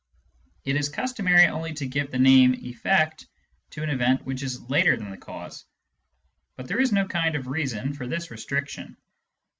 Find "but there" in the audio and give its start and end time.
6.55-6.81